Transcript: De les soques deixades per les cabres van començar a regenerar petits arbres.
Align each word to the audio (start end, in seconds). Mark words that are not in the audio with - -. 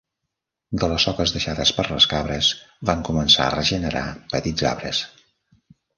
De 0.83 0.87
les 0.93 1.03
soques 1.07 1.33
deixades 1.35 1.73
per 1.79 1.85
les 1.91 2.07
cabres 2.13 2.49
van 2.91 3.03
començar 3.11 3.45
a 3.49 3.53
regenerar 3.57 4.03
petits 4.37 4.71
arbres. 4.75 5.03